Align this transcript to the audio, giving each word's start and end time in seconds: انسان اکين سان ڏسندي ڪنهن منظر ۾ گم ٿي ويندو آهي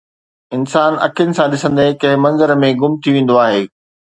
انسان 0.57 0.91
اکين 1.07 1.29
سان 1.39 1.51
ڏسندي 1.53 1.85
ڪنهن 2.05 2.21
منظر 2.25 2.49
۾ 2.67 2.71
گم 2.83 2.93
ٿي 3.03 3.09
ويندو 3.19 3.35
آهي 3.45 3.63